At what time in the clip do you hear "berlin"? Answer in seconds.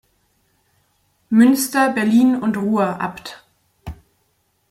1.93-2.35